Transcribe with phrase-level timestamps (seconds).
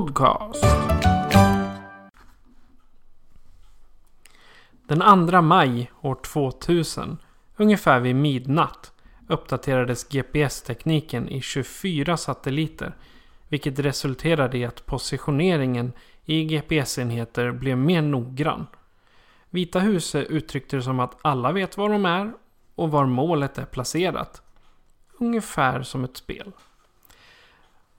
[0.00, 0.64] Podcast.
[4.88, 7.18] Den 2 maj år 2000,
[7.56, 8.92] ungefär vid midnatt,
[9.28, 12.96] uppdaterades GPS-tekniken i 24 satelliter.
[13.48, 15.92] Vilket resulterade i att positioneringen
[16.24, 18.66] i GPS-enheter blev mer noggrann.
[19.50, 22.32] Vita huset uttryckte det som att alla vet var de är
[22.74, 24.42] och var målet är placerat.
[25.18, 26.52] Ungefär som ett spel.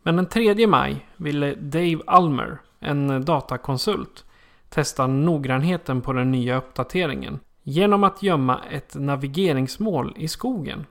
[0.04, 4.26] Men den 3 maj ville Dave Almer, en datakonsult,
[4.70, 10.86] testa noggrannheten på den nya uppdateringen genom att gömma ett navigeringsmål i skogen.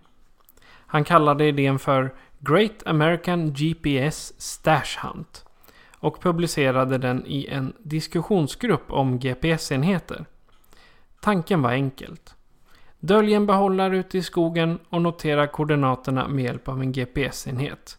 [0.87, 5.45] Han kallade idén för Great American GPS Stash Hunt
[5.99, 10.25] och publicerade den i en diskussionsgrupp om GPS-enheter.
[11.21, 12.35] Tanken var enkelt.
[13.01, 17.99] Dölj en behållare ute i skogen och notera koordinaterna med hjälp av en GPS-enhet.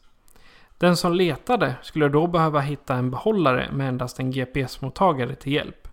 [0.81, 5.87] Den som letade skulle då behöva hitta en behållare med endast en GPS-mottagare till hjälp.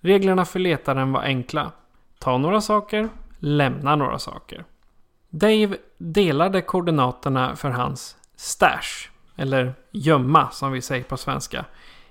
[0.00, 1.72] Reglerna för letaren var enkla.
[2.18, 4.64] Ta några saker, lämna några saker.
[5.30, 11.64] Dave delade koordinaterna för hans stash, eller gömma som vi säger på svenska,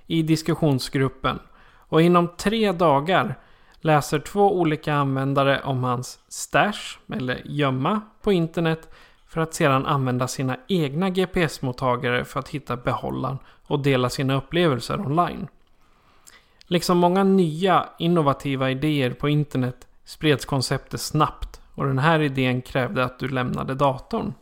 [0.06, 1.38] i diskussionsgruppen.
[1.76, 3.34] Och inom tre dagar
[3.80, 8.88] läser två olika användare om hans stash, eller gömma, på internet
[9.34, 15.00] för att sedan använda sina egna GPS-mottagare för att hitta behållaren och dela sina upplevelser
[15.00, 15.48] online.
[16.66, 23.04] Liksom många nya innovativa idéer på internet spreds konceptet snabbt och den här idén krävde
[23.04, 24.34] att du lämnade datorn.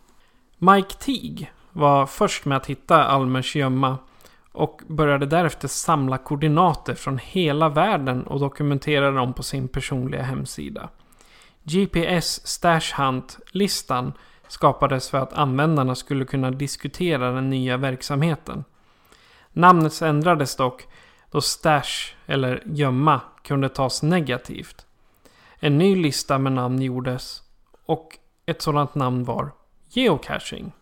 [0.58, 3.98] Mike Teig var först med att hitta Almers gömma
[4.53, 10.88] och började därefter samla koordinater från hela världen och dokumentera dem på sin personliga hemsida.
[11.62, 14.12] GPS Stash Hunt-listan
[14.52, 18.64] skapades för att användarna skulle kunna diskutera den nya verksamheten.
[19.52, 20.86] Namnet ändrades dock
[21.30, 24.86] då stash eller gömma kunde tas negativt.
[25.56, 27.42] En ny lista med namn gjordes
[27.86, 29.52] och ett sådant namn var
[29.88, 30.72] geocaching.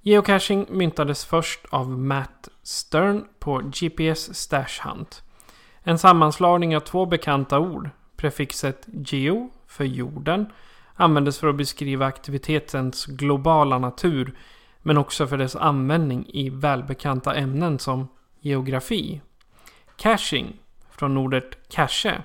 [0.00, 5.22] Geocaching myntades först av Matt Stern på GPS Stash Hunt.
[5.82, 7.90] En sammanslagning av två bekanta ord.
[8.16, 10.46] Prefixet geo för jorden
[10.94, 14.38] användes för att beskriva aktivitetens globala natur
[14.82, 18.08] men också för dess användning i välbekanta ämnen som
[18.40, 19.20] geografi.
[19.96, 20.56] Caching,
[20.90, 22.22] från ordet cache,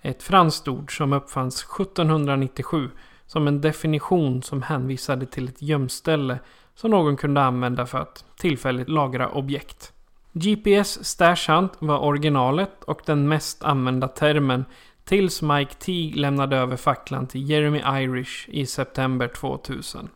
[0.00, 2.90] är ett franskt ord som uppfanns 1797
[3.26, 6.38] som en definition som hänvisade till ett gömställe
[6.74, 9.92] som någon kunde använda för att tillfälligt lagra objekt.
[10.32, 14.64] GPS Stash Hunt var originalet och den mest använda termen
[15.10, 20.08] tills Mike T lämnade över facklan till Jeremy Irish i september 2000.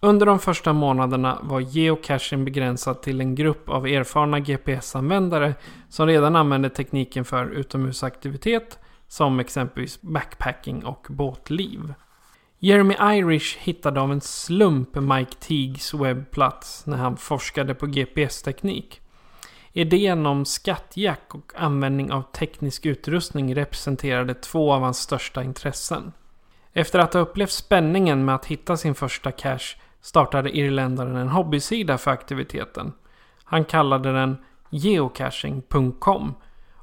[0.00, 5.54] Under de första månaderna var geocaching begränsad till en grupp av erfarna GPS-användare
[5.88, 8.78] som redan använde tekniken för utomhusaktivitet
[9.08, 11.94] som exempelvis backpacking och båtliv.
[12.58, 19.01] Jeremy Irish hittade av en slump Mike Teagues webbplats när han forskade på GPS-teknik.
[19.72, 26.12] Idén om skattjack och användning av teknisk utrustning representerade två av hans största intressen.
[26.72, 31.98] Efter att ha upplevt spänningen med att hitta sin första cache startade irländaren en hobbysida
[31.98, 32.92] för aktiviteten.
[33.44, 34.36] Han kallade den
[34.70, 36.34] geocaching.com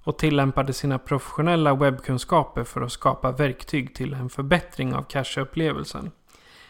[0.03, 6.11] och tillämpade sina professionella webbkunskaper för att skapa verktyg till en förbättring av cacheupplevelsen.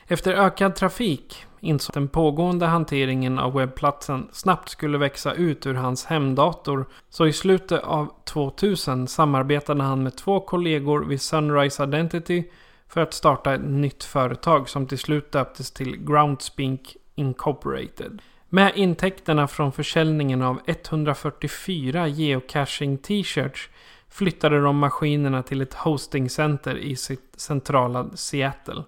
[0.07, 5.73] Efter ökad trafik insåg att den pågående hanteringen av webbplatsen snabbt skulle växa ut ur
[5.73, 6.85] hans hemdator.
[7.09, 12.43] Så i slutet av 2000 samarbetade han med två kollegor vid Sunrise Identity
[12.87, 18.21] för att starta ett nytt företag som till slut döptes till Groundspink Incorporated.
[18.49, 23.69] Med intäkterna från försäljningen av 144 geocaching t-shirts
[24.09, 28.83] flyttade de maskinerna till ett hostingcenter i sitt centrala Seattle.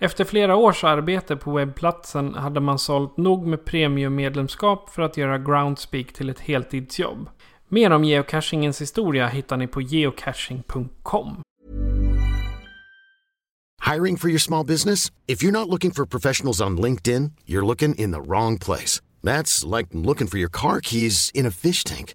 [0.00, 5.38] Efter flera års arbete på webbplatsen hade man sålt nog med premiummedlemskap för att göra
[5.38, 7.28] Groundspeak till ett heltidsjobb.
[7.68, 11.42] Mer om geocachingens historia hittar ni på geocaching.com.
[13.94, 15.12] Hiring for your small business?
[15.26, 19.02] If you're not looking for professionals on LinkedIn, you're looking in the wrong place.
[19.22, 22.14] That's like looking for your car keys in a fish tank.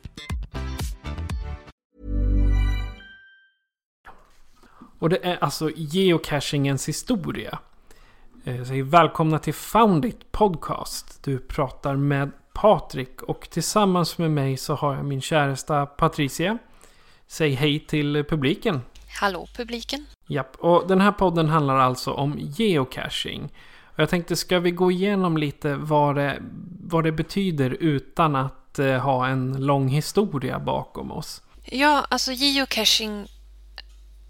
[5.01, 7.59] Och det är alltså geocachingens historia.
[8.43, 11.23] Jag säger välkomna till Found It Podcast.
[11.23, 16.57] Du pratar med Patrik och tillsammans med mig så har jag min käresta Patricia.
[17.27, 18.81] Säg hej till publiken.
[19.19, 20.05] Hallå publiken.
[20.27, 23.53] Japp, och den här podden handlar alltså om geocaching.
[23.85, 26.41] Och jag tänkte, ska vi gå igenom lite vad det,
[26.83, 31.41] vad det betyder utan att eh, ha en lång historia bakom oss?
[31.65, 33.27] Ja, alltså geocaching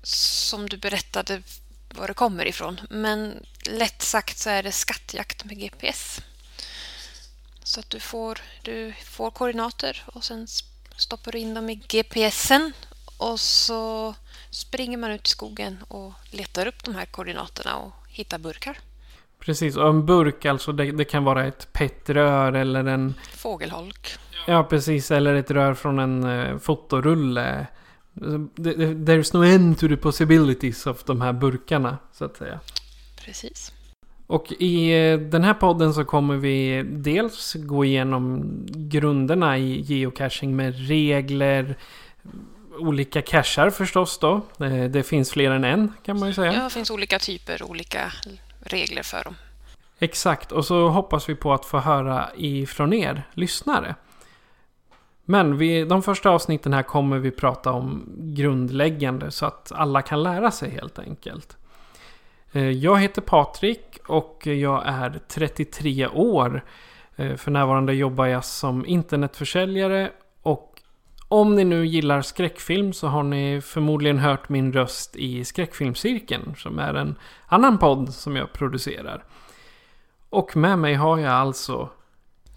[0.03, 1.41] som du berättade
[1.89, 2.81] var det kommer ifrån.
[2.89, 6.21] Men lätt sagt så är det skattjakt med GPS.
[7.63, 10.47] Så att du får, du får koordinater och sen
[10.97, 12.73] stoppar du in dem i GPSen
[13.17, 14.15] och så
[14.49, 18.77] springer man ut i skogen och letar upp de här koordinaterna och hittar burkar.
[19.39, 23.13] Precis, och en burk alltså det, det kan vara ett PET-rör eller en...
[23.33, 24.17] Fågelholk.
[24.47, 25.11] Ja, precis.
[25.11, 27.67] Eller ett rör från en uh, fotorulle.
[28.13, 32.59] There's no end to the possibilities of de här burkarna, så att säga.
[33.25, 33.73] Precis.
[34.27, 40.55] Och i eh, den här podden så kommer vi dels gå igenom grunderna i geocaching
[40.55, 41.77] med regler,
[42.79, 44.41] olika cachar förstås då.
[44.59, 46.53] Eh, det finns fler än en kan man ju säga.
[46.53, 48.11] Ja, det finns olika typer, olika
[48.59, 49.35] regler för dem.
[49.99, 53.95] Exakt, och så hoppas vi på att få höra ifrån er lyssnare.
[55.25, 60.23] Men vi, de första avsnitten här kommer vi prata om grundläggande så att alla kan
[60.23, 61.57] lära sig helt enkelt.
[62.51, 66.63] Eh, jag heter Patrik och jag är 33 år.
[67.15, 70.67] Eh, för närvarande jobbar jag som internetförsäljare och
[71.27, 76.79] om ni nu gillar skräckfilm så har ni förmodligen hört min röst i Skräckfilmscirkeln som
[76.79, 77.15] är en
[77.47, 79.23] annan podd som jag producerar.
[80.29, 81.89] Och med mig har jag alltså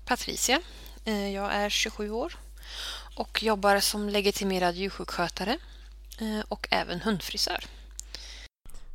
[0.06, 0.58] Patricia.
[1.05, 2.32] Eh, jag är 27 år
[3.16, 5.58] och jobbar som legitimerad djursjukskötare
[6.49, 7.64] och även hundfrisör.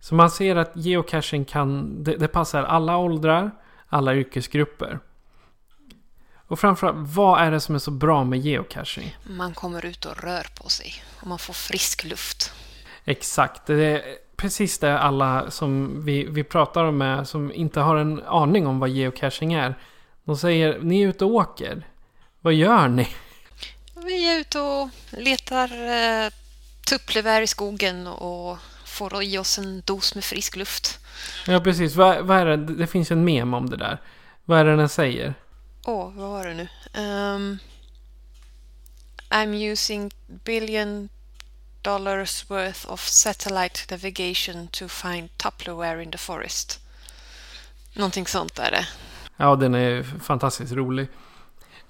[0.02, 3.52] Så man ser att geocaching kan, det, det passar alla åldrar,
[3.88, 5.00] alla yrkesgrupper.
[6.48, 9.18] Och framförallt, vad är det som är så bra med geocaching?
[9.24, 12.54] Man kommer ut och rör på sig och man får frisk luft.
[13.06, 14.02] Exakt, det är
[14.36, 18.90] precis det alla som vi, vi pratar med som inte har en aning om vad
[18.90, 19.76] geocaching är.
[20.24, 21.88] De säger, ni är ute och åker.
[22.42, 23.08] Vad gör ni?
[24.06, 26.32] Vi är ute och letar eh,
[26.90, 31.00] tupplevär i skogen och får i oss en dos med frisk luft.
[31.48, 31.96] Ja, precis.
[31.96, 32.58] Vad, vad är det?
[32.58, 34.02] Det finns en mem om det där.
[34.46, 35.34] Vad är det den säger?
[35.86, 36.68] Åh, oh, vad var det nu?
[37.02, 37.60] Um,
[39.30, 41.10] I'm using billion
[41.82, 46.80] dollars worth of satellite navigation to find Tupperware in the forest.
[47.94, 48.88] Någonting sånt är det.
[49.38, 51.08] Ja, den är fantastiskt rolig.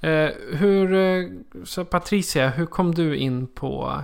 [0.02, 1.30] Eh, hur, eh,
[1.66, 4.04] så Patricia, hur kom du in på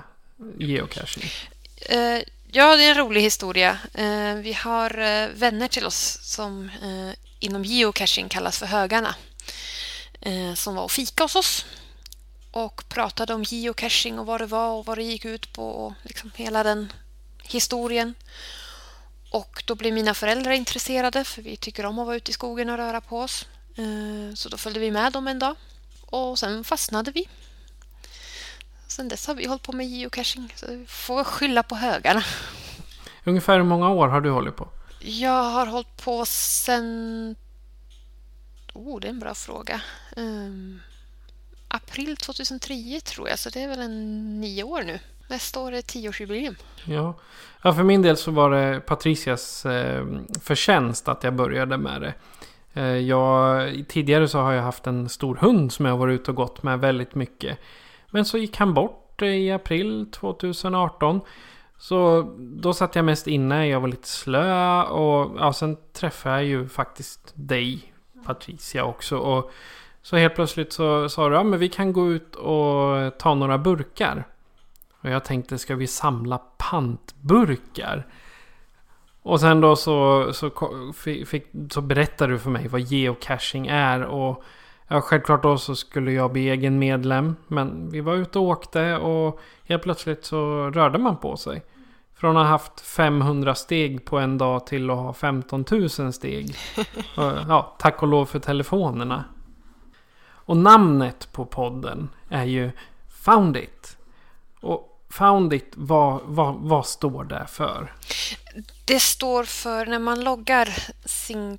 [0.58, 1.30] geocaching?
[1.90, 2.22] Eh,
[2.58, 3.78] Ja, det är en rolig historia.
[3.94, 9.16] Eh, vi har eh, vänner till oss som eh, inom geocaching kallas för Högarna.
[10.22, 11.66] Eh, som var och fika hos oss
[12.52, 15.94] och pratade om geocaching och vad det var och vad det gick ut på och
[16.04, 16.94] liksom hela den
[17.44, 18.14] historien.
[19.32, 22.70] Och då blev mina föräldrar intresserade för vi tycker om att vara ute i skogen
[22.70, 23.46] och röra på oss.
[23.76, 25.56] Eh, så då följde vi med dem en dag
[26.06, 27.28] och sen fastnade vi
[28.88, 32.24] Sen dess har vi hållit på med geocaching, så vi får skylla på högarna.
[33.24, 34.68] Ungefär hur många år har du hållit på?
[35.00, 37.36] Jag har hållit på sen...
[38.74, 39.82] Oh, det är en bra fråga.
[40.16, 40.82] Um,
[41.68, 45.00] april 2010 tror jag, så det är väl en nio år nu.
[45.28, 46.56] Nästa år är det tioårsjubileum.
[46.86, 47.16] Ja.
[47.62, 50.06] ja, för min del så var det Patricias eh,
[50.42, 52.14] förtjänst att jag började med det.
[52.76, 56.32] Eh, jag, tidigare så har jag haft en stor hund som jag har varit ute
[56.32, 57.60] och gått med väldigt mycket.
[58.10, 61.22] Men så gick han bort eh, i april 2018.
[61.78, 66.46] Så då satt jag mest inne, jag var lite slö och ja, sen träffade jag
[66.46, 67.94] ju faktiskt dig,
[68.26, 69.18] Patricia också.
[69.18, 69.52] Och
[70.02, 73.58] så helt plötsligt så sa du, ja men vi kan gå ut och ta några
[73.58, 74.28] burkar.
[75.02, 78.08] Och jag tänkte, ska vi samla pantburkar?
[79.26, 80.52] Och sen då så, så,
[81.26, 84.04] fick, så berättade du för mig vad geocaching är.
[84.04, 84.44] Och
[84.88, 87.36] ja, självklart då så skulle jag bli egen medlem.
[87.48, 91.64] Men vi var ute och åkte och helt plötsligt så rörde man på sig.
[92.16, 96.56] Från att ha haft 500 steg på en dag till att ha 15 000 steg.
[97.48, 99.24] Ja, tack och lov för telefonerna.
[100.28, 102.72] Och namnet på podden är ju
[103.10, 103.98] Found It.
[104.60, 107.92] Och Found It, vad, vad, vad står det för?
[108.86, 110.70] Det står för när man loggar
[111.06, 111.58] sin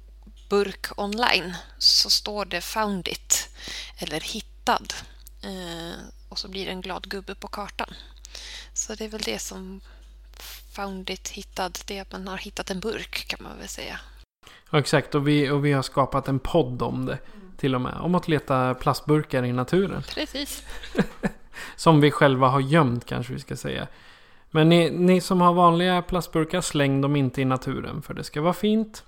[0.50, 3.48] burk online så står det Found It
[3.98, 4.86] eller hittad.
[5.42, 5.98] Eh,
[6.28, 7.94] och så blir det en glad gubbe på kartan.
[8.72, 9.80] Så det är väl det som
[10.76, 14.00] found it, hittad, det är att man har hittat en burk kan man väl säga.
[14.70, 17.18] Ja, exakt, och vi, och vi har skapat en podd om det.
[17.56, 17.94] Till och med.
[17.94, 20.02] Om att leta plastburkar i naturen.
[20.02, 20.62] Precis.
[21.76, 23.86] som vi själva har gömt kanske vi ska säga.
[24.56, 28.02] Men ni, ni som har vanliga plastburkar, släng dem inte i naturen.
[28.02, 29.04] För det ska vara fint.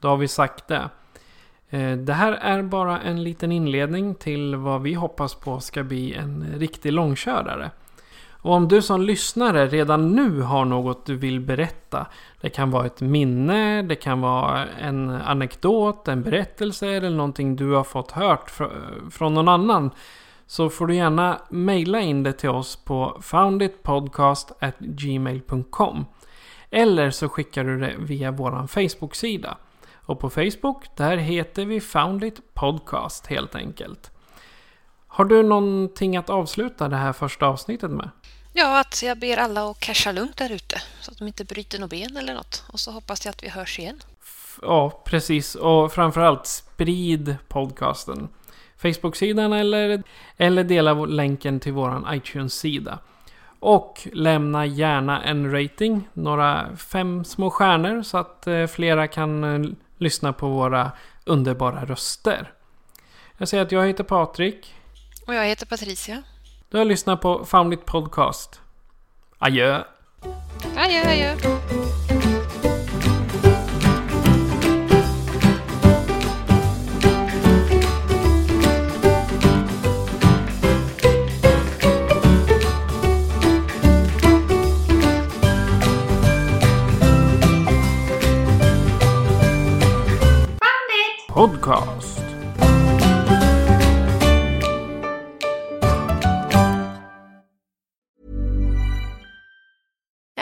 [0.00, 0.88] Då har vi sagt det.
[1.70, 6.14] Eh, det här är bara en liten inledning till vad vi hoppas på ska bli
[6.14, 7.70] en riktig långkörare.
[8.30, 12.06] Och om du som lyssnare redan nu har något du vill berätta.
[12.40, 17.72] Det kan vara ett minne, det kan vara en anekdot, en berättelse eller någonting du
[17.72, 18.50] har fått hört
[19.10, 19.90] från någon annan.
[20.50, 26.06] Så får du gärna mejla in det till oss på founditpodcast@gmail.com
[26.70, 29.56] Eller så skickar du det via vår Facebook-sida.
[29.94, 34.10] Och på Facebook, där heter vi Foundit Podcast helt enkelt.
[35.06, 38.10] Har du någonting att avsluta det här första avsnittet med?
[38.52, 41.78] Ja, att jag ber alla att casha lugnt där ute så att de inte bryter
[41.78, 42.64] något ben eller något.
[42.72, 44.00] Och så hoppas jag att vi hörs igen.
[44.62, 45.54] Ja, precis.
[45.54, 48.28] Och framförallt sprid podcasten.
[48.78, 50.02] Facebook-sidan eller,
[50.36, 52.98] eller dela länken till vår iTunes-sida.
[53.60, 59.70] Och lämna gärna en rating, några fem små stjärnor så att eh, flera kan eh,
[59.96, 60.92] lyssna på våra
[61.24, 62.52] underbara röster.
[63.38, 64.74] Jag säger att jag heter Patrik.
[65.26, 66.22] Och jag heter Patricia.
[66.70, 68.60] Du har lyssnat på Found It Podcast.
[69.38, 69.82] Adjö!
[70.76, 71.57] Adjö, adjö!